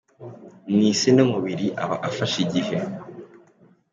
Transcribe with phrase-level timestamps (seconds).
[0.71, 2.75] mu Isi n’umubiri aba afashe igihe